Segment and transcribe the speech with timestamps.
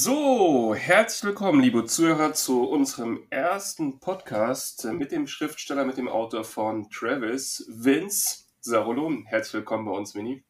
[0.00, 6.44] So, herzlich willkommen, liebe Zuhörer, zu unserem ersten Podcast mit dem Schriftsteller, mit dem Autor
[6.44, 9.12] von Travis, Vince Sarolo.
[9.26, 10.44] Herzlich willkommen bei uns, Winnie.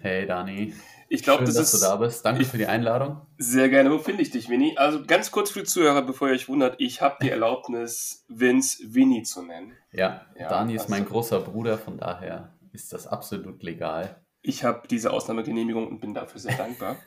[0.00, 0.74] Hey, Dani.
[1.08, 2.24] Ich glaube, das dass ist, du da bist.
[2.24, 3.20] Danke ich, für die Einladung.
[3.38, 3.92] Sehr gerne.
[3.92, 4.76] Wo finde ich dich, Winnie?
[4.76, 8.92] Also ganz kurz für die Zuhörer, bevor ihr euch wundert, ich habe die Erlaubnis, Vince
[8.92, 9.74] Winnie zu nennen.
[9.92, 14.20] Ja, ja Dani ist mein also großer Bruder, von daher ist das absolut legal.
[14.42, 16.96] Ich habe diese Ausnahmegenehmigung und bin dafür sehr dankbar.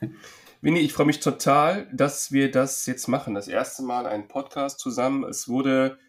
[0.60, 3.34] Winnie, ich freue mich total, dass wir das jetzt machen.
[3.34, 5.22] Das erste Mal ein Podcast zusammen.
[5.22, 6.00] Es wurde,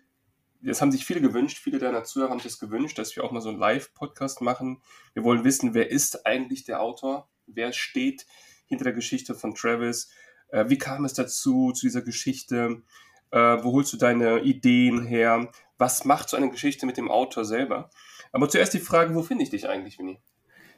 [0.63, 3.31] das haben sich viele gewünscht, viele deiner Zuhörer haben sich das gewünscht, dass wir auch
[3.31, 4.81] mal so einen Live-Podcast machen.
[5.13, 7.29] Wir wollen wissen, wer ist eigentlich der Autor?
[7.45, 8.25] Wer steht
[8.65, 10.09] hinter der Geschichte von Travis?
[10.47, 12.81] Äh, wie kam es dazu, zu dieser Geschichte?
[13.29, 15.51] Äh, wo holst du deine Ideen her?
[15.77, 17.91] Was macht so eine Geschichte mit dem Autor selber?
[18.31, 20.19] Aber zuerst die Frage, wo finde ich dich eigentlich, Winnie?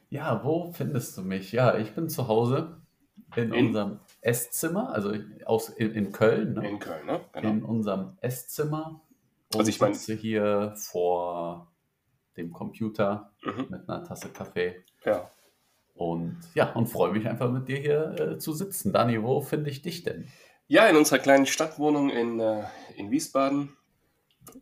[0.09, 1.53] Ja, wo findest du mich?
[1.53, 2.80] Ja, ich bin zu Hause
[3.35, 5.13] in, in unserem Esszimmer, also
[5.45, 6.53] aus, in, in Köln.
[6.53, 6.69] Ne?
[6.69, 7.21] In Köln, ne?
[7.33, 7.49] Genau.
[7.49, 9.01] In unserem Esszimmer.
[9.53, 11.71] Und also ich meine, sitze hier vor
[12.37, 13.67] dem Computer mhm.
[13.69, 14.83] mit einer Tasse Kaffee.
[15.05, 15.31] Ja.
[15.93, 18.93] Und ja, und freue mich einfach mit dir hier äh, zu sitzen.
[18.93, 20.27] Dani, wo finde ich dich denn?
[20.67, 22.63] Ja, in unserer kleinen Stadtwohnung in, äh,
[22.95, 23.75] in Wiesbaden.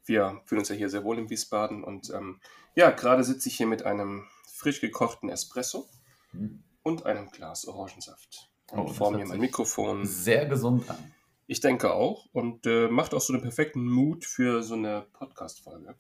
[0.06, 1.84] Wir fühlen uns ja hier sehr wohl in Wiesbaden.
[1.84, 2.40] Und ähm,
[2.76, 5.88] ja, gerade sitze ich hier mit einem frisch gekochten Espresso
[6.34, 6.64] mhm.
[6.84, 8.49] und einem Glas Orangensaft.
[8.76, 10.06] Oh, vor mir mein Mikrofon.
[10.06, 11.12] Sehr gesund an.
[11.48, 15.96] Ich denke auch und äh, macht auch so einen perfekten Mut für so eine Podcast-Folge.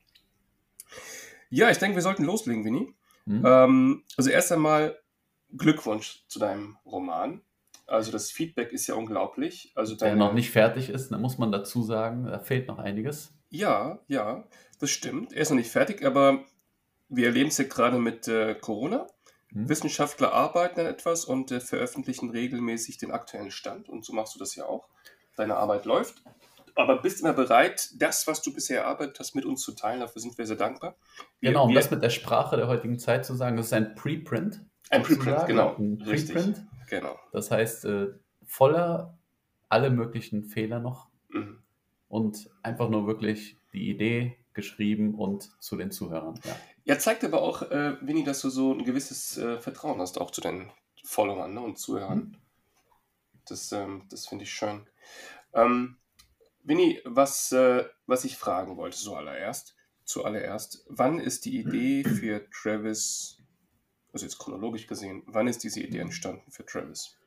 [1.50, 2.94] Ja, ich denke, wir sollten loslegen, Winnie.
[3.26, 3.44] Mhm.
[3.45, 5.00] Ähm, also erst einmal
[5.58, 7.42] Glückwunsch zu deinem Roman.
[7.88, 9.72] Also das Feedback ist ja unglaublich.
[9.73, 10.11] Also deine...
[10.11, 13.33] Der noch nicht fertig ist, da muss man dazu sagen, da fehlt noch einiges.
[13.50, 14.44] Ja, ja,
[14.80, 15.33] das stimmt.
[15.33, 16.44] Er ist noch nicht fertig, aber
[17.08, 19.08] wir erleben es ja gerade mit äh, Corona.
[19.52, 19.69] Hm.
[19.69, 23.89] Wissenschaftler arbeiten an etwas und äh, veröffentlichen regelmäßig den aktuellen Stand.
[23.89, 24.87] Und so machst du das ja auch.
[25.36, 26.23] Deine Arbeit läuft.
[26.76, 29.99] Aber bist immer bereit, das, was du bisher erarbeitet hast, mit uns zu teilen.
[29.99, 30.95] Dafür sind wir sehr dankbar.
[31.39, 33.73] Wir, genau, um wir, das mit der Sprache der heutigen Zeit zu sagen, das ist
[33.73, 34.61] ein Preprint.
[34.89, 35.76] Ein Preprint, genau.
[35.77, 36.65] Ein Preprint.
[36.88, 37.20] Genau.
[37.32, 38.08] Das heißt, äh,
[38.45, 39.17] voller
[39.67, 41.08] alle möglichen Fehler noch.
[41.30, 41.59] Mhm.
[42.08, 46.39] Und einfach nur wirklich die Idee geschrieben und zu den Zuhörern.
[46.43, 46.55] Ja.
[46.89, 50.32] Ja, zeigt aber auch, äh, Winnie, dass du so ein gewisses äh, Vertrauen hast, auch
[50.32, 50.72] zu deinen
[51.04, 52.17] Followern ne, und Zuhörern.
[52.17, 52.38] Mhm.
[53.45, 54.88] Das, ähm, das finde ich schön.
[55.54, 55.98] Ähm,
[56.64, 63.38] Winnie, was, äh, was ich fragen wollte, zuallererst, zuallererst, wann ist die Idee für Travis,
[64.11, 67.20] also jetzt chronologisch gesehen, wann ist diese Idee entstanden für Travis?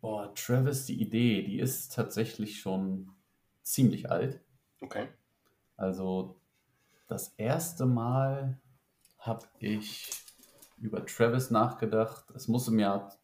[0.00, 3.12] Boah, Travis, die Idee, die ist tatsächlich schon
[3.62, 4.40] ziemlich alt.
[4.80, 5.06] Okay.
[5.76, 6.40] Also
[7.06, 8.60] das erste Mal
[9.26, 10.10] habe ich
[10.78, 12.24] über Travis nachgedacht.
[12.34, 13.16] Es muss im Jahr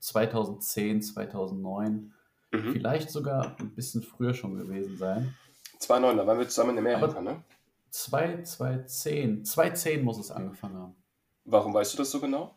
[0.00, 2.12] 2010, 2009,
[2.52, 2.72] mhm.
[2.72, 5.34] vielleicht sogar ein bisschen früher schon gewesen sein.
[5.78, 7.42] 2009, da waren wir zusammen in Amerika, ne?
[7.90, 10.96] 2010, 2010 muss es angefangen haben.
[11.44, 12.54] Warum weißt du das so genau?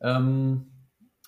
[0.00, 0.72] Ähm,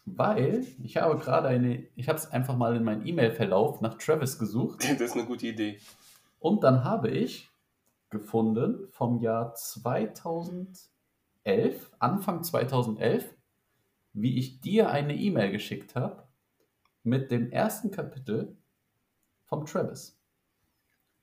[0.04, 4.38] weil ich habe gerade eine, ich habe es einfach mal in meinen E-Mail-Verlauf nach Travis
[4.38, 4.84] gesucht.
[4.98, 5.81] Das ist eine gute Idee.
[6.38, 7.50] Und dann habe ich
[8.19, 10.88] gefunden vom Jahr 2011,
[11.99, 13.34] Anfang 2011,
[14.12, 16.27] wie ich dir eine E-Mail geschickt habe
[17.03, 18.56] mit dem ersten Kapitel
[19.44, 20.19] vom Travis.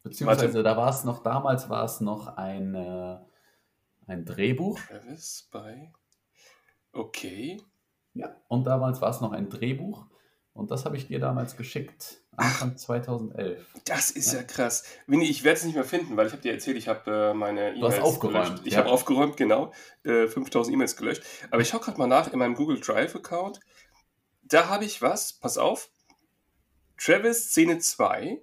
[0.04, 0.64] Beziehungsweise Warte.
[0.64, 3.18] da war es noch, damals war es noch ein, äh,
[4.08, 4.80] ein Drehbuch.
[4.80, 5.92] Travis bei.
[6.92, 7.62] Okay.
[8.14, 10.06] Ja, und damals war es noch ein Drehbuch.
[10.54, 13.66] Und das habe ich dir damals geschickt, Anfang 2011.
[13.86, 14.84] Das ist ja, ja krass.
[15.08, 17.34] Winnie, ich werde es nicht mehr finden, weil ich habe dir erzählt, ich habe äh,
[17.34, 17.80] meine E-Mails.
[17.80, 18.46] Du hast aufgeräumt.
[18.46, 18.62] Gelöscht.
[18.66, 18.80] Ich ja.
[18.80, 19.74] habe aufgeräumt, genau.
[20.04, 21.24] Äh, 5000 E-Mails gelöscht.
[21.52, 23.60] Aber ich schaue gerade mal nach in meinem Google Drive-Account.
[24.44, 25.90] Da habe ich was, pass auf.
[26.98, 28.42] Travis Szene 2,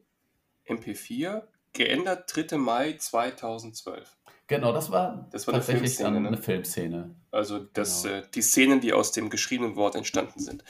[0.69, 1.43] MP4,
[1.73, 2.57] geändert 3.
[2.59, 4.17] Mai 2012.
[4.51, 6.21] Genau, das war, das war eine Filmszene.
[6.21, 6.29] Ne?
[6.29, 7.15] Eine Filmszene.
[7.31, 8.17] Also das, genau.
[8.17, 10.65] äh, die Szenen, die aus dem geschriebenen Wort entstanden sind.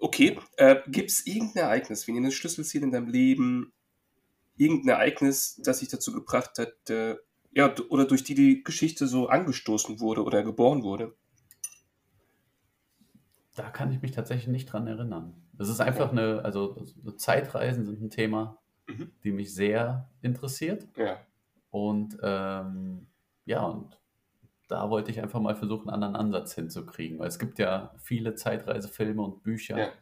[0.00, 3.72] Okay, äh, gibt es irgendein Ereignis, wie eine Schlüsselszene in deinem Leben,
[4.56, 7.16] irgendein Ereignis, das dich dazu gebracht hat, äh,
[7.52, 11.14] ja, oder durch die die Geschichte so angestoßen wurde oder geboren wurde?
[13.56, 15.34] Da kann ich mich tatsächlich nicht dran erinnern.
[15.58, 16.82] Es ist einfach eine, also
[17.16, 19.10] Zeitreisen sind ein Thema, mhm.
[19.22, 20.88] die mich sehr interessiert.
[20.96, 21.20] Ja.
[21.70, 23.08] Und ähm,
[23.44, 23.99] ja, und
[24.70, 28.34] da wollte ich einfach mal versuchen, einen anderen Ansatz hinzukriegen, weil es gibt ja viele
[28.34, 29.78] Zeitreisefilme und Bücher.
[29.78, 29.92] Ja.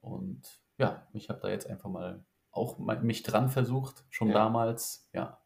[0.00, 0.42] Und
[0.78, 4.34] ja, ich habe da jetzt einfach mal auch mich dran versucht, schon ja.
[4.34, 5.40] damals, ja.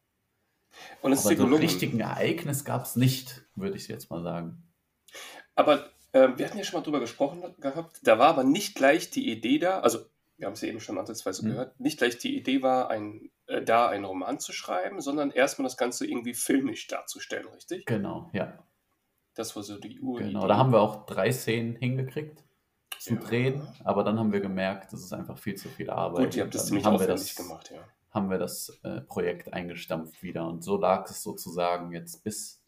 [1.01, 4.21] Und es Aber ist so ein richtigen Ereignis gab es nicht, würde ich jetzt mal
[4.21, 4.63] sagen.
[5.55, 9.09] Aber äh, wir hatten ja schon mal drüber gesprochen gehabt, da war aber nicht gleich
[9.09, 9.99] die Idee da, also
[10.39, 11.49] wir haben es eben schon ansatzweise Mhm.
[11.51, 15.65] gehört, nicht gleich die Idee war, ein, äh, da einen Roman zu schreiben, sondern erstmal
[15.67, 17.85] das Ganze irgendwie filmisch darzustellen, richtig?
[17.85, 18.57] Genau, ja.
[19.35, 20.29] Das war so die Uridee.
[20.29, 22.43] Genau, da haben wir auch drei Szenen hingekriegt
[22.99, 23.23] zum Ja.
[23.23, 26.25] Drehen, aber dann haben wir gemerkt, das ist einfach viel zu viel Arbeit.
[26.25, 27.81] Gut, ihr habt das ziemlich haben wir aufwendig das, gemacht, ja.
[28.11, 32.61] haben wir das äh, Projekt eingestampft wieder und so lag es sozusagen jetzt bis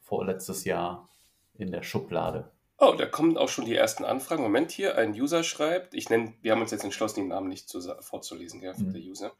[0.00, 1.08] vorletztes Jahr
[1.54, 2.50] in der Schublade.
[2.86, 4.42] Oh, da kommen auch schon die ersten Anfragen.
[4.42, 7.68] Moment hier, ein User schreibt, ich nenne, wir haben uns jetzt entschlossen, den Namen nicht
[7.68, 8.92] zu, vorzulesen, von Mhm.
[8.92, 9.32] der User.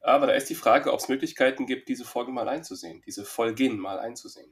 [0.00, 3.78] Aber da ist die Frage, ob es Möglichkeiten gibt, diese Folgen mal einzusehen, diese Folgen
[3.78, 4.50] mal einzusehen.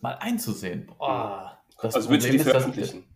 [0.00, 0.86] Mal einzusehen.
[0.86, 3.06] Boah, das also willst du die veröffentlichen?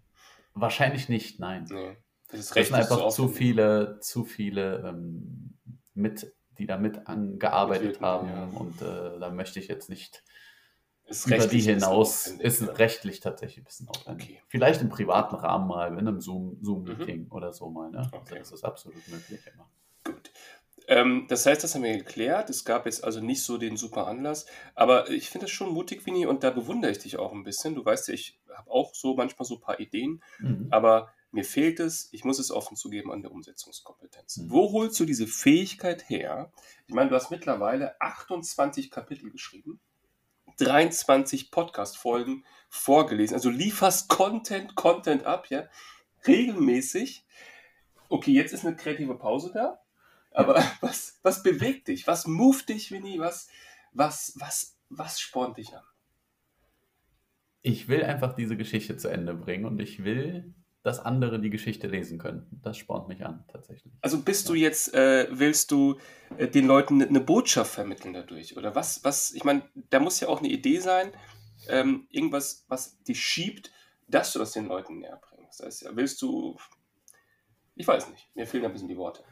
[0.55, 1.67] Wahrscheinlich nicht, nein.
[1.71, 1.97] Nee.
[2.29, 5.59] Das ist Das recht sind einfach zu viele, zu viele ähm,
[5.95, 8.49] mit, die da mit angearbeitet haben ja.
[8.59, 10.23] und äh, da möchte ich jetzt nicht
[11.11, 12.27] Ist über die hinaus.
[12.29, 14.29] Ist rechtlich tatsächlich ein bisschen aufwendig.
[14.31, 14.43] Okay.
[14.49, 17.91] Vielleicht im privaten Rahmen mal, in einem Zoom- Zoom-Meeting oder so mal.
[17.91, 17.99] Ne?
[17.99, 18.39] Also Okay.
[18.39, 19.41] das ist absolut möglich.
[19.53, 19.69] Immer.
[20.05, 20.31] Gut.
[20.87, 22.49] Ähm, das heißt, das haben wir geklärt.
[22.51, 24.47] Es gab jetzt also nicht so den super Anlass.
[24.75, 27.75] Aber ich finde es schon mutig, Winnie, und da bewundere ich dich auch ein bisschen.
[27.75, 30.69] Du weißt ja, ich habe auch so manchmal so ein paar Ideen, Mhm.
[30.71, 34.39] aber mir fehlt es, ich muss es offen zugeben, an der Umsetzungskompetenz.
[34.39, 34.51] Mhm.
[34.51, 36.53] Wo holst du diese Fähigkeit her?
[36.89, 39.81] Ich meine, du hast mittlerweile 28 Kapitel geschrieben,
[40.61, 45.69] 23 Podcast-Folgen vorgelesen, also lieferst Content, Content ab, ja,
[46.27, 47.25] regelmäßig.
[48.09, 49.81] Okay, jetzt ist eine kreative Pause da,
[50.33, 52.07] aber was, was bewegt dich?
[52.07, 53.19] Was moved dich, Winnie?
[53.19, 53.49] Was,
[53.93, 55.85] was, was, was spornt dich an?
[57.63, 61.87] Ich will einfach diese Geschichte zu Ende bringen und ich will, dass andere die Geschichte
[61.89, 62.47] lesen können.
[62.63, 63.93] Das spornt mich an, tatsächlich.
[64.01, 65.99] Also bist du jetzt, äh, willst du
[66.39, 68.57] äh, den Leuten eine Botschaft vermitteln dadurch?
[68.57, 71.13] Oder was, was, ich meine, da muss ja auch eine Idee sein,
[71.69, 73.71] ähm, irgendwas, was dich schiebt,
[74.09, 75.61] dass du das den Leuten näher bringst.
[75.61, 76.57] Das heißt, ja, willst du,
[77.75, 79.23] ich weiß nicht, mir fehlen ein bisschen die Worte.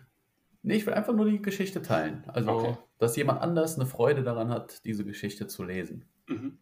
[0.62, 2.25] Nee, ich will einfach nur die Geschichte teilen.
[2.27, 2.77] Also, Okay.
[2.99, 6.05] dass jemand anders eine Freude daran hat, diese Geschichte zu lesen.
[6.27, 6.59] Mhm.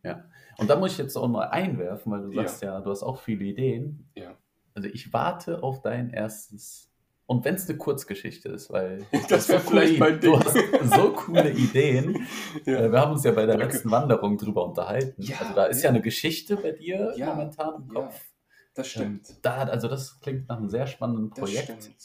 [0.59, 2.43] Und da muss ich jetzt auch mal einwerfen, weil du Ja.
[2.47, 4.09] sagst ja, du hast auch viele Ideen.
[4.15, 4.37] Ja.
[4.76, 6.93] Also ich warte auf dein erstes.
[7.26, 10.14] Und wenn es eine Kurzgeschichte ist, weil Das du wär hast so coole vielleicht mein
[10.17, 10.44] I- du Ding.
[10.44, 12.26] hast so coole Ideen.
[12.67, 12.78] Ja.
[12.81, 13.73] Äh, Wir haben uns ja bei der Danke.
[13.75, 15.20] letzten Wanderung drüber unterhalten.
[15.23, 15.90] Ja, also da ist ja ja.
[15.90, 17.88] eine Geschichte bei dir momentan im.
[17.88, 18.20] Kopf.
[18.75, 19.28] Das stimmt.
[19.31, 21.64] Ähm, Da, also das klingt nach einem sehr spannenden Projekt.
[21.64, 21.96] stimmt.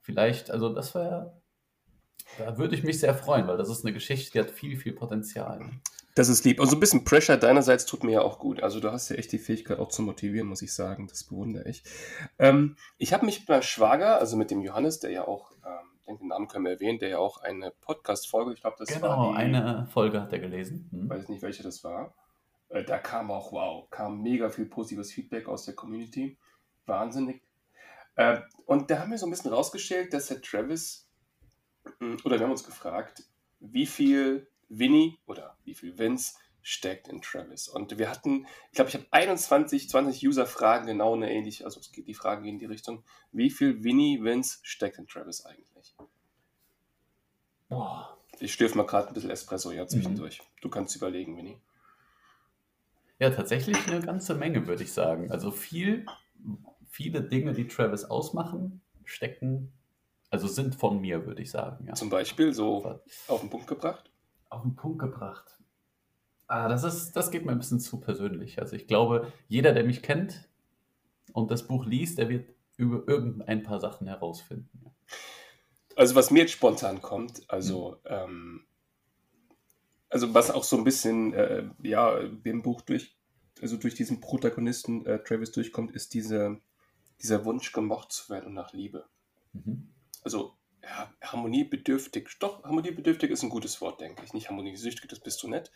[0.00, 1.40] Vielleicht, also das wäre,
[2.38, 4.92] da würde ich mich sehr freuen, weil das ist eine Geschichte, die hat viel, viel
[4.92, 5.60] Potenzial.
[6.18, 6.58] Das ist lieb.
[6.58, 8.60] Und so ein bisschen Pressure deinerseits tut mir ja auch gut.
[8.60, 11.06] Also du hast ja echt die Fähigkeit auch zu motivieren, muss ich sagen.
[11.06, 11.84] Das bewundere ich.
[12.40, 15.86] Ähm, ich habe mich mit meinem Schwager, also mit dem Johannes, der ja auch, ähm,
[16.00, 18.88] ich denke, den Namen können wir erwähnen, der ja auch eine Podcast-Folge, ich glaube, das
[18.88, 20.88] genau, war die, eine Folge hat er gelesen.
[20.90, 21.08] Hm.
[21.08, 22.12] weiß nicht, welche das war.
[22.68, 26.36] Äh, da kam auch, wow, kam mega viel positives Feedback aus der Community.
[26.84, 27.44] Wahnsinnig.
[28.16, 31.08] Äh, und da haben wir so ein bisschen rausgestellt, dass der Travis,
[32.00, 33.22] mh, oder wir haben uns gefragt,
[33.60, 37.68] wie viel Winnie oder wie viel Vince steckt in Travis.
[37.68, 41.92] Und wir hatten, ich glaube, ich habe 21, 20 User-Fragen genau eine ähnliche, also es
[41.92, 45.94] geht, die Fragen gehen in die Richtung, wie viel Winnie, Vince steckt in Travis eigentlich?
[47.68, 48.18] Boah.
[48.40, 50.42] Ich schlürfe mal gerade ein bisschen Espresso ja zwischendurch.
[50.60, 51.58] Du kannst überlegen, Winnie.
[53.18, 55.32] Ja, tatsächlich eine ganze Menge, würde ich sagen.
[55.32, 56.06] Also viel,
[56.88, 59.72] viele Dinge, die Travis ausmachen, stecken,
[60.30, 61.86] also sind von mir, würde ich sagen.
[61.86, 61.94] Ja.
[61.94, 64.07] Zum Beispiel so auf den Punkt gebracht.
[64.50, 65.58] Auf den Punkt gebracht.
[66.46, 68.58] Ah, das ist, das geht mir ein bisschen zu persönlich.
[68.58, 70.48] Also ich glaube, jeder, der mich kennt
[71.32, 74.86] und das Buch liest, der wird über irgendein paar Sachen herausfinden.
[75.94, 78.64] Also was mir jetzt spontan kommt, also, ähm,
[80.08, 83.18] also was auch so ein bisschen, äh, ja, dem Buch durch,
[83.60, 86.60] also durch diesen Protagonisten äh, Travis durchkommt, ist diese,
[87.20, 89.06] dieser Wunsch, gemocht zu werden und nach Liebe.
[89.52, 89.88] Mhm.
[90.22, 90.57] Also
[90.88, 94.32] ja, harmoniebedürftig, doch, harmoniebedürftig ist ein gutes Wort, denke ich.
[94.32, 95.70] Nicht harmoniesüchtig, das bist du nett.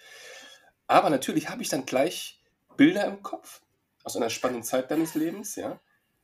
[0.87, 2.40] Aber natürlich habe ich dann gleich
[2.76, 3.61] Bilder im Kopf
[4.04, 5.81] aus einer spannenden Zeit deines Lebens, ja.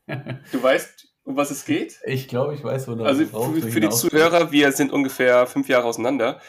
[0.53, 2.01] Du weißt, um was es geht?
[2.05, 5.69] Ich glaube, ich weiß, wo du Also für, für die Zuhörer, wir sind ungefähr fünf
[5.69, 6.41] Jahre auseinander.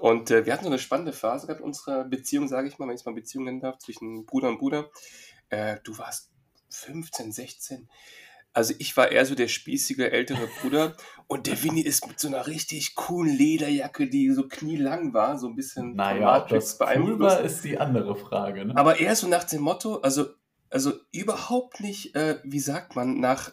[0.00, 2.88] Und äh, wir hatten so eine spannende Phase gehabt in unserer Beziehung, sage ich mal,
[2.88, 4.90] wenn ich es mal Beziehung nennen darf, zwischen Bruder und Bruder.
[5.50, 6.30] Äh, du warst
[6.70, 7.88] 15, 16.
[8.54, 10.94] Also ich war eher so der spießige ältere Bruder
[11.26, 15.48] und der Winnie ist mit so einer richtig coolen Lederjacke, die so knielang war, so
[15.48, 18.66] ein bisschen Naja, ob das cool war, ist die andere Frage.
[18.66, 18.76] Ne?
[18.76, 20.26] aber eher so nach dem Motto, also,
[20.68, 23.52] also überhaupt nicht, äh, wie sagt man, nach,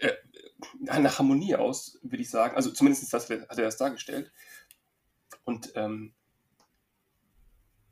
[0.00, 2.56] äh, äh, nach Harmonie aus, würde ich sagen.
[2.56, 4.32] Also zumindest das, hat er das dargestellt.
[5.44, 6.14] Und ähm,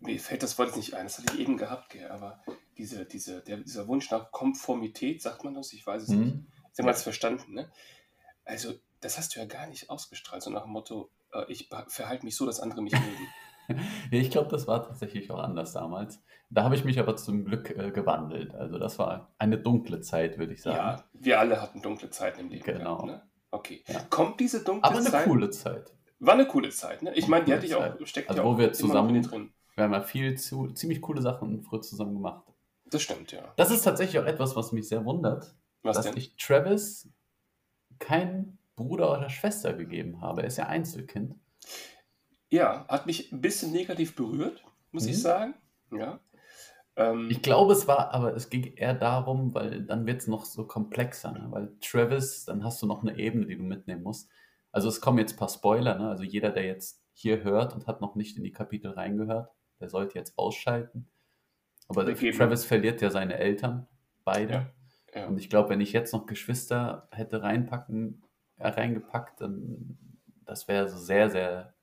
[0.02, 2.40] mir fällt das Wort jetzt nicht ein, das hatte ich eben gehabt, gell, aber
[2.78, 5.73] diese, diese, der, dieser Wunsch nach Konformität, sagt man das?
[5.73, 6.32] Ich weiß es nicht.
[6.32, 6.47] Hm?
[6.73, 7.71] Sie haben es verstanden, ne?
[8.44, 12.25] Also, das hast du ja gar nicht ausgestrahlt, so nach dem Motto, äh, ich verhalte
[12.25, 13.28] mich so, dass andere mich mögen.
[14.11, 16.21] Ja, ich glaube, das war tatsächlich auch anders damals.
[16.50, 18.54] Da habe ich mich aber zum Glück äh, gewandelt.
[18.56, 20.76] Also das war eine dunkle Zeit, würde ich sagen.
[20.76, 22.64] Ja, wir alle hatten dunkle Zeiten im Leben.
[22.64, 22.97] Genau.
[22.97, 23.23] gehabt, ne?
[23.52, 23.85] Okay.
[23.87, 24.00] Ja.
[24.11, 25.25] Kommt diese dunkle Aber eine Zeit?
[25.25, 25.92] coole Zeit.
[26.18, 27.14] War eine coole Zeit, ne?
[27.14, 28.09] Ich meine, die hatte ich auch, Zeit.
[28.09, 29.52] steckt Also ja wo auch wir zusammen- drin.
[29.75, 32.45] Wir haben ja viel zu, ziemlich coole Sachen früher zusammen gemacht.
[32.87, 33.52] Das stimmt, ja.
[33.57, 36.17] Das ist tatsächlich auch etwas, was mich sehr wundert, Was dass denn?
[36.17, 37.09] ich Travis
[37.99, 40.43] keinen Bruder oder Schwester gegeben habe.
[40.43, 41.35] Er ist ja Einzelkind.
[42.50, 45.21] Ja, hat mich ein bisschen negativ berührt, muss ich Mhm.
[45.21, 45.55] sagen.
[45.91, 46.21] Ja.
[46.97, 50.45] Ähm, Ich glaube, es war, aber es ging eher darum, weil dann wird es noch
[50.45, 51.47] so komplexer, ne?
[51.50, 54.29] weil Travis, dann hast du noch eine Ebene, die du mitnehmen musst.
[54.71, 56.09] Also es kommen jetzt ein paar Spoiler, ne?
[56.11, 59.50] also jeder, der jetzt hier hört und hat noch nicht in die Kapitel reingehört,
[59.83, 61.07] der sollte jetzt ausschalten.
[61.89, 63.87] Aber Wir geben- Travis verliert ja seine Eltern,
[64.25, 64.73] beide.
[65.15, 65.27] Ja, ja.
[65.27, 68.23] Und ich glaube, wenn ich jetzt noch Geschwister hätte reinpacken,
[68.57, 69.99] äh, reingepackt, dann
[70.47, 71.75] das wäre so sehr, sehr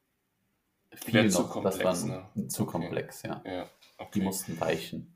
[0.96, 1.32] viel noch.
[1.32, 2.48] zu das komplex, war ne?
[2.48, 2.72] zu Okay.
[2.72, 3.41] komplex, ja.
[3.46, 3.70] ja, Die
[4.03, 4.22] okay.
[4.22, 5.13] mussten weichen.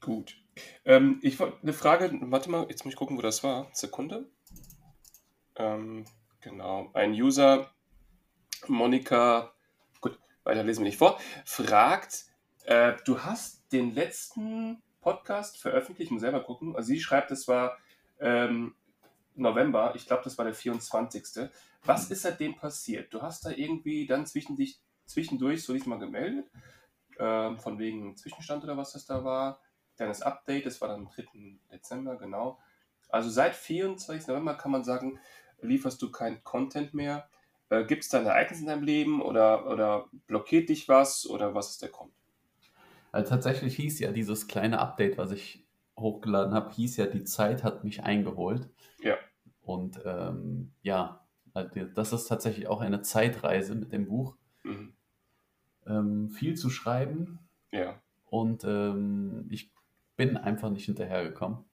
[0.00, 0.36] Gut.
[0.84, 3.68] Ähm, ich wollte eine Frage, warte mal, jetzt muss ich gucken, wo das war.
[3.72, 4.26] Sekunde.
[5.56, 6.04] Ähm,
[6.40, 6.90] genau.
[6.92, 7.70] Ein User,
[8.68, 9.52] Monika,
[10.46, 12.26] weiter lesen wir nicht vor, fragt,
[12.64, 16.74] äh, du hast den letzten Podcast veröffentlicht, ich muss selber gucken.
[16.74, 17.78] Also sie schreibt, es war
[18.18, 18.74] ähm,
[19.34, 21.48] November, ich glaube, das war der 24.
[21.84, 23.12] Was ist seitdem passiert?
[23.12, 26.50] Du hast da irgendwie dann zwischendurch, zwischendurch so diesmal gemeldet,
[27.18, 29.60] ähm, von wegen Zwischenstand oder was das da war.
[29.96, 31.58] Kleines Update, das war dann am 3.
[31.72, 32.58] Dezember, genau.
[33.08, 34.26] Also seit 24.
[34.26, 35.20] November kann man sagen,
[35.60, 37.28] lieferst du kein Content mehr.
[37.70, 41.54] Äh, Gibt es da ein Ereignis in deinem Leben oder, oder blockiert dich was oder
[41.54, 42.12] was ist der Grund?
[43.12, 45.66] Also tatsächlich hieß ja dieses kleine Update, was ich
[45.98, 48.68] hochgeladen habe, hieß ja, die Zeit hat mich eingeholt.
[49.00, 49.16] Ja.
[49.62, 54.36] Und ähm, ja, also das ist tatsächlich auch eine Zeitreise mit dem Buch.
[54.62, 54.92] Mhm.
[55.86, 57.38] Ähm, viel zu schreiben
[57.70, 59.72] Ja, und ähm, ich
[60.16, 61.64] bin einfach nicht hinterhergekommen.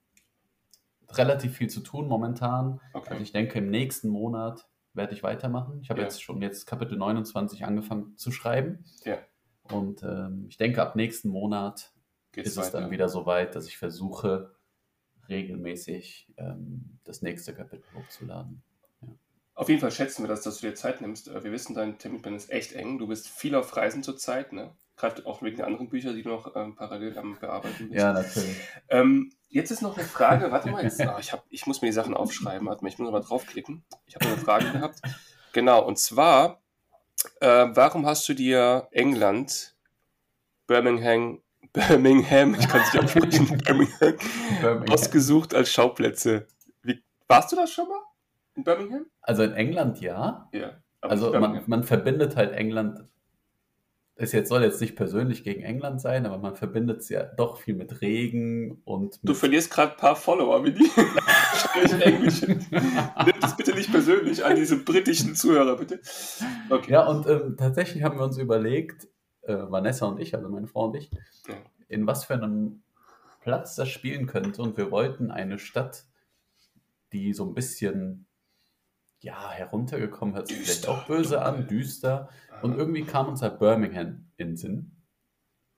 [1.09, 2.79] Relativ viel zu tun momentan.
[2.93, 3.11] okay.
[3.11, 5.79] Also ich denke, im nächsten Monat werde ich weitermachen.
[5.81, 6.05] Ich habe Ja.
[6.07, 8.85] jetzt schon jetzt Kapitel 29 angefangen zu schreiben.
[9.03, 9.17] Ja.
[9.63, 11.93] Und ähm, ich denke, ab nächsten Monat
[12.31, 14.55] Geht's ist es dann wieder so weit, dass ich versuche,
[15.29, 18.61] regelmäßig ähm, das nächste Kapitel hochzuladen.
[19.55, 21.27] Auf jeden Fall schätzen wir das, dass du dir Zeit nimmst.
[21.27, 22.97] Äh, Wir wissen, dein Terminplan ist echt eng.
[22.97, 24.75] Du bist viel auf Reisen zurzeit, ne?
[24.95, 27.99] Gerade auch wegen der anderen Bücher, die du noch ähm, parallel am Bearbeiten bist.
[28.13, 28.57] natürlich.
[29.53, 31.93] Jetzt ist noch eine Frage, warte mal, jetzt, ah, ich, hab, ich muss mir die
[31.93, 33.85] Sachen aufschreiben, warte mal, ich muss mal draufklicken.
[34.07, 34.99] Ich habe eine Frage gehabt.
[35.51, 36.59] Genau, und zwar,
[37.39, 39.75] äh, warum hast du dir England,
[40.65, 41.39] Birmingham,
[41.71, 44.17] Birmingham, ich kann es nicht aussprechen, Birmingham,
[44.59, 44.91] Birmingham.
[44.91, 46.47] ausgesucht als Schauplätze?
[46.81, 48.01] Wie, warst du das schon mal?
[48.55, 49.05] In Birmingham?
[49.21, 50.49] Also in England ja.
[50.51, 50.81] Ja.
[51.01, 53.05] aber Also man, man verbindet halt England.
[54.15, 57.57] Es jetzt soll jetzt nicht persönlich gegen England sein, aber man verbindet es ja doch
[57.59, 60.85] viel mit Regen und Du mit verlierst gerade ein paar Follower, Willi.
[61.55, 62.41] Sprechen Englisch.
[62.41, 65.99] Nimm das bitte nicht persönlich an diese britischen Zuhörer, bitte.
[66.69, 66.91] Okay.
[66.91, 69.07] Ja, und ähm, tatsächlich haben wir uns überlegt,
[69.41, 71.09] äh, Vanessa und ich, also meine Frau und ich,
[71.47, 71.55] Ja.
[71.87, 72.83] in was für einem
[73.41, 74.61] Platz das spielen könnte.
[74.61, 76.05] Und wir wollten eine Stadt,
[77.13, 78.27] die so ein bisschen,
[79.23, 81.77] ja, heruntergekommen hört sich vielleicht auch böse an, dunkel.
[81.77, 82.29] düster.
[82.61, 84.91] Und irgendwie kam uns halt Birmingham in den Sinn.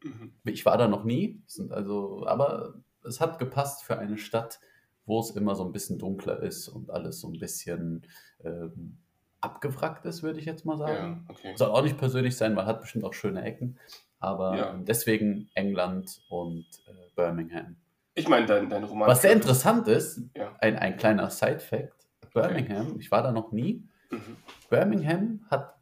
[0.04, 0.34] Mhm.
[0.44, 4.60] Ich war da noch nie, sind also, aber es hat gepasst für eine Stadt,
[5.06, 8.06] wo es immer so ein bisschen dunkler ist und alles so ein bisschen
[8.44, 8.98] ähm,
[9.42, 11.25] abgewrackt ist, würde ich jetzt mal sagen.
[11.28, 11.54] Ja, okay.
[11.56, 13.78] Soll auch nicht persönlich sein, weil hat bestimmt auch schöne Ecken.
[14.20, 14.74] Aber Ja.
[14.74, 17.75] deswegen England und äh, Birmingham.
[18.16, 19.08] Ich meine, dein, dein Roman.
[19.08, 20.56] Was sehr interessant ist, Ja.
[20.60, 22.04] ein, ein kleiner Side-Fact:
[22.36, 23.84] Birmingham, ich war da noch nie.
[24.12, 24.38] Mhm.
[24.70, 25.75] Birmingham hat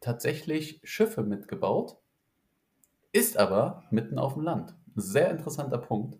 [0.00, 1.96] tatsächlich Schiffe mitgebaut,
[3.12, 4.74] ist aber mitten auf dem Land.
[4.96, 6.18] Sehr interessanter Punkt.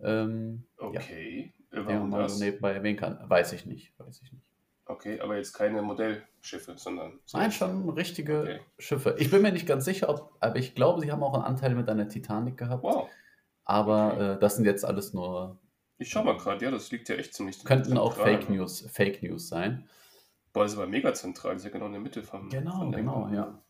[0.00, 1.52] Ähm, Okay.
[1.70, 2.38] Äh, den man Warum mal das?
[2.38, 3.18] so nebenbei erwähnen kann.
[3.28, 3.98] Weiß ich nicht.
[3.98, 4.44] Weiß ich nicht.
[4.86, 7.18] Okay, aber jetzt keine Modellschiffe, sondern.
[7.32, 8.60] Nein, schon richtige Okay.
[8.78, 9.16] Schiffe.
[9.18, 11.74] Ich bin mir nicht ganz sicher, ob, aber ich glaube, sie haben auch einen Anteil
[11.74, 12.82] mit einer Titanic gehabt.
[12.84, 13.08] Wow.
[13.64, 14.32] Aber Okay.
[14.34, 15.58] äh, das sind jetzt alles nur,
[15.98, 17.62] Ich schau mal gerade, ja, das liegt ja echt ziemlich.
[17.64, 18.56] könnten auch zentral, Fake ne?
[18.56, 19.88] News, Fake News sein.
[20.52, 22.48] Boah, das ist aber mega zentral, das ist ja genau in der Mitte vom.
[22.48, 23.60] Genau, von genau, ja.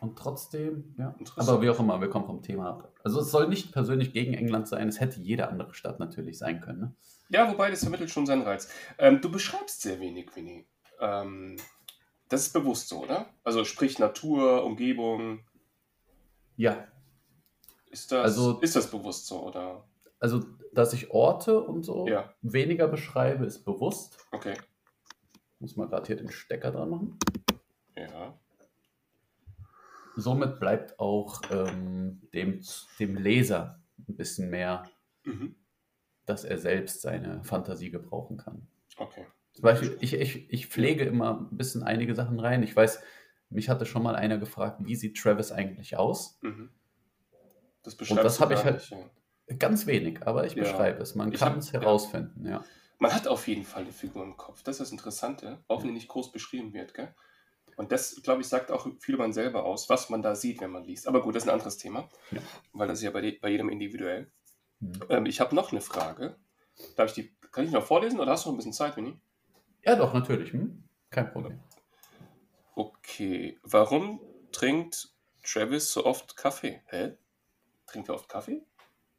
[0.00, 1.14] Und trotzdem, ja.
[1.36, 2.92] Aber wie auch immer, wir kommen vom Thema ab.
[3.04, 6.60] Also es soll nicht persönlich gegen England sein, es hätte jede andere Stadt natürlich sein
[6.60, 6.80] können.
[6.80, 6.94] Ne?
[7.30, 8.68] Ja, wobei, das vermittelt schon seinen Reiz.
[8.98, 10.66] Ähm, du beschreibst sehr wenig, Winnie.
[11.00, 11.56] Ähm,
[12.28, 13.26] das ist bewusst so, oder?
[13.44, 15.40] Also sprich Natur, Umgebung.
[16.56, 16.86] Ja,
[17.90, 19.84] Ist das, Also- ist das bewusst so, oder?
[20.24, 22.32] Also dass ich Orte und so Ja.
[22.40, 24.18] weniger beschreibe, ist bewusst.
[24.32, 24.54] Okay.
[25.60, 27.18] muss mal gerade hier den Stecker dran machen.
[27.96, 28.36] Ja.
[30.16, 32.60] Somit bleibt auch ähm, dem,
[32.98, 34.88] dem Leser ein bisschen mehr,
[35.24, 35.54] Mhm.
[36.26, 38.66] dass er selbst seine Fantasie gebrauchen kann.
[38.98, 39.26] Okay.
[39.52, 42.62] Zum Beispiel, ich, ich, ich pflege immer ein bisschen einige Sachen rein.
[42.62, 43.00] Ich weiß,
[43.50, 46.38] mich hatte schon mal einer gefragt, wie sieht Travis eigentlich aus?
[46.42, 46.70] Mhm.
[47.82, 48.98] Das das beschreibst du hab ich halt- nicht, ja.
[49.58, 50.62] Ganz wenig, aber ich Ja.
[50.62, 51.14] beschreibe es.
[51.14, 51.80] Man Ich kann hab- es ja.
[51.80, 52.64] herausfinden, ja.
[52.98, 54.62] Man hat auf jeden Fall eine Figur im Kopf.
[54.62, 56.94] Das ist das Interessante, auch wenn die nicht groß beschrieben wird.
[56.94, 57.14] Gell?
[57.76, 60.60] Und das, glaube ich, sagt auch viel über man selber aus, was man da sieht,
[60.60, 61.08] wenn man liest.
[61.08, 62.40] Aber gut, das ist ein anderes Thema, Ja.
[62.72, 64.30] weil das ist ja bei, bei jedem individuell.
[64.80, 64.92] Mhm.
[65.10, 66.36] Ähm, ich habe noch eine Frage.
[66.96, 68.96] Darf ich die, kann ich die noch vorlesen oder hast du noch ein bisschen Zeit,
[68.96, 69.18] Winnie?
[69.84, 70.52] Ja, doch, natürlich.
[70.52, 70.84] Hm?
[71.10, 71.60] Kein Problem.
[72.74, 73.58] Okay.
[73.62, 74.20] Warum
[74.52, 75.10] trinkt
[75.42, 76.80] Travis so oft Kaffee?
[76.86, 77.16] Hä?
[77.86, 78.62] Trinkt er oft Kaffee?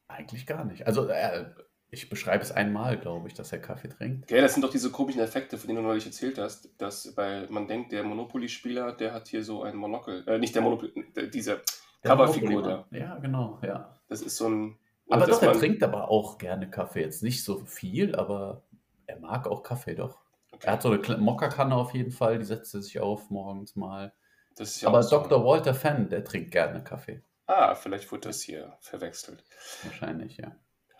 [0.08, 0.86] Eigentlich gar nicht.
[0.88, 1.46] Also, äh,
[1.90, 4.28] ich beschreibe es einmal, glaube ich, dass er Kaffee trinkt.
[4.28, 7.48] Gell, das sind doch diese komischen Effekte, von denen du neulich erzählt hast, dass bei,
[7.50, 10.92] man denkt, der Monopoly-Spieler, der hat hier so ein Monokel, äh, nicht der Monopoly,
[11.34, 11.62] diese
[12.04, 12.86] Coverfigur da.
[12.92, 13.98] Ja, genau, ja.
[14.10, 14.78] Das ist so ein.
[15.10, 17.02] Aber doch, er trinkt aber auch gerne Kaffee.
[17.02, 18.64] Jetzt nicht so viel, aber
[19.06, 20.20] er mag auch Kaffee, doch.
[20.52, 23.76] Okay, Er hat so eine Mokkakanne auf jeden Fall, die setzt er sich auf morgens
[23.76, 24.14] mal.
[24.56, 25.18] das ist ja aber auch so.
[25.18, 25.46] Dr.
[25.46, 27.22] Walter Fenn, der trinkt gerne Kaffee.
[27.48, 29.44] Ah, vielleicht wurde das hier verwechselt.
[29.84, 30.56] Wahrscheinlich, ja.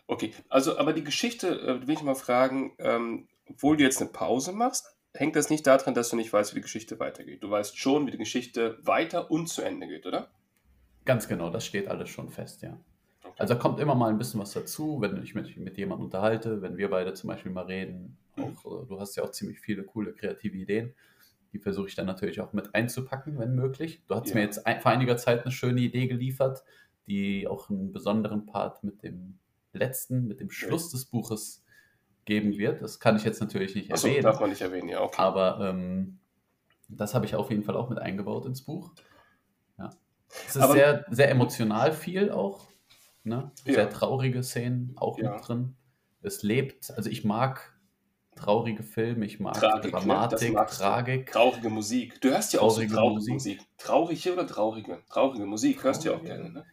[0.06, 4.10] Okay, also, aber die Geschichte, äh, will ich mal fragen, ähm, obwohl du jetzt eine
[4.10, 7.42] Pause machst, hängt das nicht daran, dass du nicht weißt, wie die Geschichte weitergeht.
[7.42, 10.30] Du weißt schon, wie die Geschichte weiter und zu Ende geht, oder?
[11.04, 12.78] Ganz genau, das steht alles schon fest, ja.
[13.22, 13.34] Okay.
[13.38, 16.62] Also da kommt immer mal ein bisschen was dazu, wenn ich mich mit jemandem unterhalte,
[16.62, 18.16] wenn wir beide zum Beispiel mal reden.
[18.36, 18.44] Mhm.
[18.44, 20.94] Auch, äh, du hast ja auch ziemlich viele coole kreative Ideen.
[21.52, 24.02] Die versuche ich dann natürlich auch mit einzupacken, wenn möglich.
[24.08, 24.34] Du hast Ja.
[24.36, 26.64] mir jetzt ein, vor einiger Zeit eine schöne Idee geliefert,
[27.06, 29.38] die auch einen besonderen Part mit dem
[29.72, 31.64] letzten, mit dem Schluss des Buches
[32.24, 32.82] geben wird.
[32.82, 34.24] Das kann ich jetzt natürlich nicht Achso, erwähnen.
[34.24, 35.16] darf man nicht erwähnen, ja, okay.
[35.22, 36.18] Aber ähm,
[36.88, 38.92] das habe ich auf jeden Fall auch mit eingebaut ins Buch.
[39.78, 39.90] Ja.
[40.46, 42.66] Es ist Aber- sehr, sehr emotional viel auch.
[43.22, 43.50] Ne?
[43.64, 43.74] Ja.
[43.74, 45.34] Sehr traurige Szenen auch Ja.
[45.34, 45.76] mit drin.
[46.22, 47.75] Es lebt, also ich mag
[48.36, 49.98] traurige Filme, ich mag Tragik, ne?
[49.98, 50.64] Dramatik, du.
[50.64, 51.32] Tragik.
[51.32, 52.20] Traurige Musik.
[52.20, 53.34] Du hörst ja auch Traurige so traurige Musik.
[53.34, 53.60] Musik.
[53.78, 55.02] Traurige oder traurige?
[55.08, 56.42] Traurige Musik hörst du ja auch Traurige.
[56.42, 56.66] gerne, ne?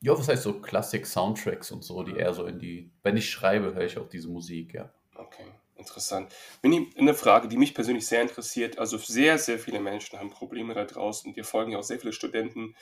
[0.00, 3.74] Ja, was heißt so Klassik-Soundtracks und so, die eher so in die, wenn ich schreibe,
[3.74, 4.92] höre ich auch diese Musik, ja.
[5.14, 6.34] Okay, interessant.
[6.60, 8.78] Winnie, eine Frage, die mich persönlich sehr interessiert.
[8.78, 11.32] Also sehr, sehr viele Menschen haben Probleme da draußen.
[11.32, 12.74] Dir folgen ja auch sehr viele Studenten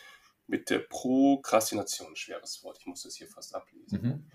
[0.46, 2.16] mit der Prokrastination.
[2.16, 4.00] Schweres Wort, ich muss das hier fast ablesen.
[4.02, 4.30] Mhm.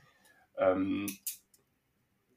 [0.57, 1.17] Ähm,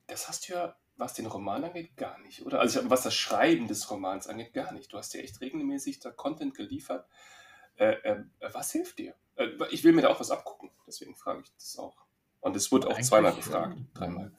[0.08, 2.60] das hast du ja, was den Roman angeht, gar nicht, oder?
[2.60, 4.92] Also ich- was das Schreiben des Romans angeht, gar nicht.
[4.92, 7.08] Du hast ja echt regelmäßig da Content geliefert.
[7.76, 9.14] Äh, äh, was hilft dir?
[9.36, 11.96] Äh, ich will mir da auch was abgucken, deswegen frage ich das auch.
[12.40, 14.32] Und es wurde auch Eigentlich, zweimal gefragt, dreimal.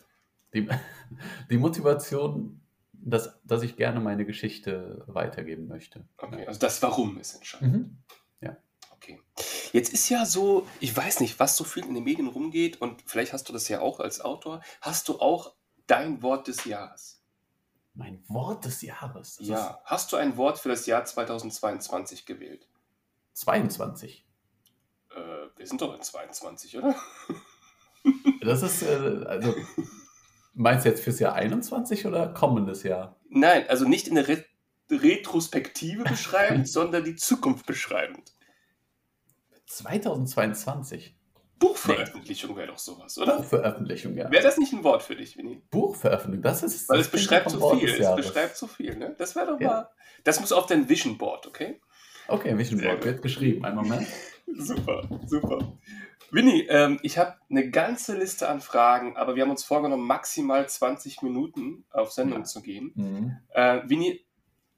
[0.54, 0.68] Die,
[1.50, 2.62] die Motivation,
[2.94, 6.06] dass, dass ich gerne meine Geschichte weitergeben möchte.
[6.18, 7.74] Okay, also das Warum ist entscheidend.
[7.74, 7.98] Mhm.
[8.94, 9.20] Okay.
[9.74, 13.02] Jetzt ist ja so, ich weiß nicht, was so viel in den Medien rumgeht und
[13.08, 14.62] vielleicht hast du das ja auch als Autor.
[14.80, 15.56] Hast du auch
[15.92, 17.22] dein Wort des Jahres?
[17.94, 19.36] Mein Wort des Jahres.
[19.38, 19.82] Das Ja.
[19.84, 22.68] Hast du ein Wort für das Jahr 2022 gewählt?
[23.34, 24.26] Ist 22.
[25.10, 25.16] Äh,
[25.58, 26.96] wir sind doch in 22, oder?
[28.44, 29.54] Das ist, äh, also,
[30.56, 33.16] meinst du jetzt fürs Jahr 21 oder kommendes Jahr?
[33.30, 34.46] Nein, also nicht in der Re
[34.90, 38.34] Retrospektive beschreibend, sondern die Zukunft beschreibend.
[39.68, 41.16] 2022.
[41.62, 43.38] Buchveröffentlichung wäre doch sowas, oder?
[43.38, 44.30] Buchveröffentlichung, ja.
[44.30, 45.62] Wäre das nicht ein Wort für dich, Winnie?
[45.72, 46.90] Buchveröffentlichung, das ist.
[46.90, 47.90] Weil das es beschreibt so viel.
[47.90, 49.16] Es beschreibt so viel, ne?
[49.18, 49.68] Das wäre doch Ja.
[49.68, 49.90] mal.
[50.24, 51.80] Das muss auf dein Vision Board, okay?
[52.28, 53.06] Okay, Vision Sehr Board gut.
[53.12, 53.64] wird geschrieben.
[53.64, 54.08] Einen Moment.
[54.58, 55.60] Super, super.
[56.32, 60.68] Winnie, ähm, ich habe eine ganze Liste an Fragen, aber wir haben uns vorgenommen, maximal
[60.68, 62.44] 20 Minuten auf Sendung Ja.
[62.46, 62.92] zu gehen.
[62.96, 63.38] Mhm.
[63.50, 64.26] Äh, Winnie,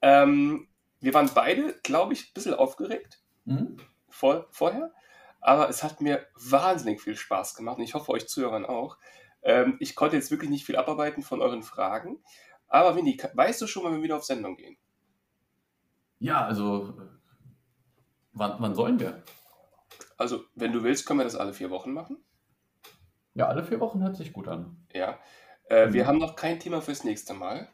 [0.02, 0.68] ähm,
[1.00, 3.76] wir waren beide, glaube ich, ein bisschen aufgeregt Mhm.
[4.08, 4.92] vor, vorher,
[5.44, 8.98] aber es hat mir wahnsinnig viel Spaß gemacht und ich hoffe, euch Zuhörern auch.
[9.42, 12.22] Ähm, ich konnte jetzt wirklich nicht viel abarbeiten von euren Fragen,
[12.68, 14.78] aber Winnie, weißt du schon, wann wir wieder auf Sendung gehen?
[16.18, 17.08] Ja, also, äh,
[18.32, 19.22] wann, wann sollen wir?
[20.16, 22.24] Also, wenn du willst, können wir das alle vier Wochen machen.
[23.34, 24.88] Ja, alle vier Wochen hört sich gut an.
[24.92, 25.18] Ja.
[25.68, 26.06] Äh, Wir Mhm.
[26.06, 27.68] haben noch kein Thema fürs nächste Mal.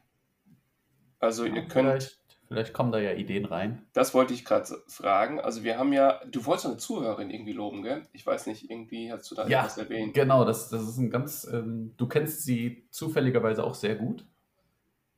[1.21, 2.20] Also ihr Ja, könnt,
[2.51, 3.87] vielleicht, kommen da ja Ideen rein.
[3.93, 5.41] das wollte ich gerade fragen.
[5.41, 8.03] Also wir haben ja, du wolltest eine Zuhörerin irgendwie loben, gell?
[8.13, 10.15] Ich weiß nicht, irgendwie hast du da Ja, etwas erwähnt.
[10.15, 11.45] Genau, das, das ist ein ganz.
[11.51, 14.27] Ähm, du kennst sie zufälligerweise auch sehr gut.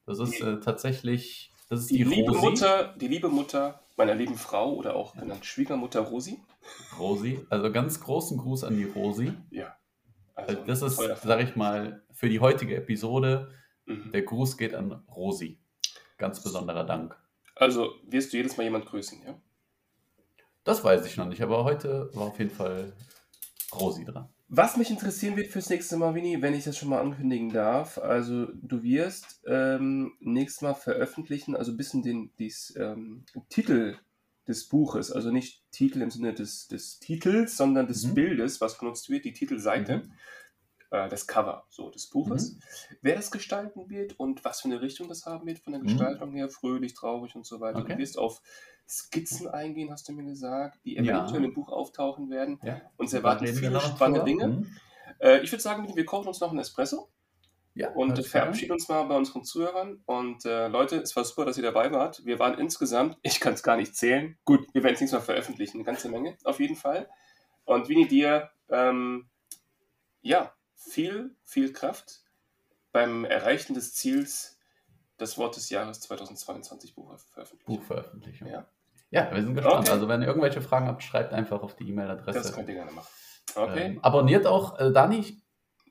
[0.06, 1.52] Das ist äh, tatsächlich.
[1.68, 2.44] Das ist Die, die, liebe Rosi.
[2.50, 6.38] Mutter, die liebe Mutter meiner lieben Frau oder auch genannt Schwiegermutter Rosi.
[6.98, 7.40] Rosi.
[7.48, 9.32] Also ganz großen Gruß an die Rosi.
[9.50, 9.74] Ja.
[10.34, 13.50] Also Also, das ist, sag ich mal, für die heutige Episode,
[13.86, 14.12] Mhm.
[14.12, 15.58] der Gruß geht an Rosi.
[16.18, 17.16] ganz besonderer Dank.
[17.62, 19.40] Also wirst du jedes Mal jemand grüßen, ja?
[20.64, 22.92] Das weiß ich noch nicht, aber heute war auf jeden Fall
[23.74, 24.28] Rosi dran.
[24.48, 27.96] Was mich interessieren wird fürs nächste Mal, Winnie, wenn ich das schon mal ankündigen darf,
[27.98, 33.96] also du wirst ähm, nächstes Mal veröffentlichen, also ein bisschen den dies, ähm, Titel
[34.46, 38.14] des Buches, also nicht Titel im Sinne des, des Titels, sondern des Mhm.
[38.14, 40.12] Bildes, was genutzt wird, die Titelseite, Mhm.
[40.92, 42.58] Äh, das Cover so des Buches,
[43.00, 45.86] wer das gestalten wird und was für eine Richtung das haben wird von der Mhm.
[45.88, 47.80] Gestaltung her, fröhlich, traurig und so weiter.
[47.80, 47.94] Okay.
[47.94, 48.40] Du wirst auf
[48.88, 51.02] Skizzen eingehen, hast du mir gesagt, die Ja.
[51.02, 52.60] eventuell im Buch auftauchen werden.
[52.62, 54.24] Ja, Uns erwarten viele spannende.
[54.24, 54.48] Dinge.
[54.48, 54.66] Mhm.
[55.18, 57.08] Äh, ich würde sagen, wir kochen uns noch einen Espresso
[57.74, 60.02] Ja, und verabschieden uns mal bei unseren Zuhörern.
[60.04, 62.22] Und äh, Leute, es war super, dass ihr dabei wart.
[62.26, 64.36] Wir waren insgesamt, ich kann es gar nicht zählen.
[64.44, 67.08] Gut, wir werden es nächstes Mal veröffentlichen, eine ganze Menge, auf jeden Fall.
[67.64, 69.30] Und Winnie, dir, ähm,
[70.20, 70.52] ja,
[70.90, 72.20] viel, viel Kraft
[72.92, 74.58] beim Erreichen des Ziels,
[75.18, 77.64] das Wort des Jahres 2022 Buch veröffentlichen.
[77.80, 78.48] Buchveröffentlichung.
[78.48, 78.66] Ja,
[79.10, 79.80] Ja, wir sind gespannt.
[79.86, 79.90] Okay.
[79.92, 82.52] Also, wenn ihr irgendwelche Fragen habt, schreibt einfach auf die das E-Mail-Adresse.
[82.52, 83.08] könnt ihr gerne machen.
[83.54, 85.38] Okay, Ähm, abonniert auch, äh, Dani,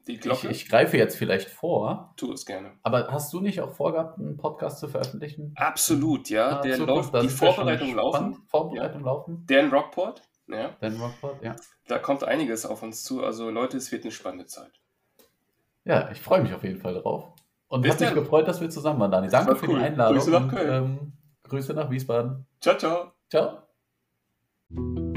[0.07, 2.71] die ich, Glocke, ich greife jetzt vielleicht vor, tu es gerne.
[2.81, 5.53] aber hast du nicht auch vorgehabt, einen Podcast zu veröffentlichen?
[5.55, 6.57] Absolut, ja.
[6.57, 7.95] Ah, Der Zukunft, läuft, die gespannt.
[7.95, 8.43] laufen.
[8.47, 9.45] Vorbereitung laufen.
[9.45, 10.75] Dan Rockport, ja.
[10.79, 11.55] Dan Rockport, ja.
[11.87, 13.23] Da kommt einiges auf uns zu.
[13.23, 14.80] Also Leute, es wird eine spannende Zeit.
[15.85, 17.33] Ja, ich freue mich auf jeden Fall drauf.
[17.67, 19.29] Und Bis hat mich gefreut, dass wir zusammen waren, Dani.
[19.29, 19.79] Danke für cool.
[19.79, 20.17] die Einladung.
[20.17, 20.83] Grüße nach und, Köln.
[20.83, 21.13] ähm,
[21.43, 22.45] Grüße nach Wiesbaden.
[22.59, 23.11] Ciao, ciao.
[23.29, 25.10] Ciao.